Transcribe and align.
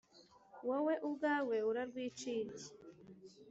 Wowe 0.67 0.93
ubwawe 1.07 1.55
urarwiciriye 1.69 2.69